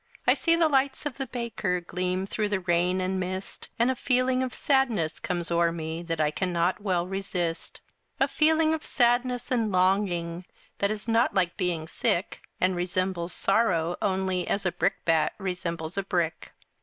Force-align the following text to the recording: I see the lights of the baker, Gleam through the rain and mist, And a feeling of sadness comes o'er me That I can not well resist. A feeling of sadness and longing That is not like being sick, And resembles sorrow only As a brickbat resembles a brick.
I 0.25 0.33
see 0.33 0.55
the 0.55 0.67
lights 0.67 1.05
of 1.05 1.17
the 1.19 1.27
baker, 1.27 1.79
Gleam 1.79 2.25
through 2.25 2.49
the 2.49 2.59
rain 2.59 2.99
and 2.99 3.19
mist, 3.19 3.69
And 3.77 3.91
a 3.91 3.95
feeling 3.95 4.41
of 4.41 4.51
sadness 4.55 5.19
comes 5.19 5.51
o'er 5.51 5.71
me 5.71 6.01
That 6.01 6.19
I 6.19 6.31
can 6.31 6.51
not 6.51 6.81
well 6.81 7.05
resist. 7.05 7.81
A 8.19 8.27
feeling 8.27 8.73
of 8.73 8.83
sadness 8.83 9.51
and 9.51 9.71
longing 9.71 10.45
That 10.79 10.89
is 10.89 11.07
not 11.07 11.35
like 11.35 11.55
being 11.55 11.87
sick, 11.87 12.41
And 12.59 12.75
resembles 12.75 13.31
sorrow 13.33 13.95
only 14.01 14.47
As 14.47 14.65
a 14.65 14.71
brickbat 14.71 15.33
resembles 15.37 15.97
a 15.99 16.03
brick. 16.03 16.51